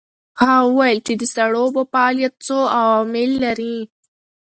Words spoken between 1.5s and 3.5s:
اوبو فعالیت څو عوامل